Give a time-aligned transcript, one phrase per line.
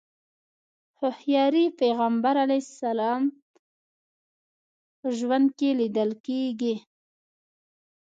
[0.99, 3.23] هوښياري پيغمبر علیه السلام
[4.99, 6.75] په ژوند کې ليدل کېږي.